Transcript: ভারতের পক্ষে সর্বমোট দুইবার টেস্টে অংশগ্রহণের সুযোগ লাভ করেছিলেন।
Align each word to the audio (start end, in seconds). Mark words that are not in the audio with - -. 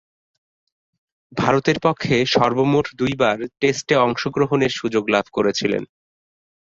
ভারতের 1.31 1.77
পক্ষে 1.79 2.15
সর্বমোট 2.25 2.85
দুইবার 2.95 3.37
টেস্টে 3.59 3.95
অংশগ্রহণের 3.97 4.71
সুযোগ 4.71 5.03
লাভ 5.09 5.25
করেছিলেন। 5.33 5.83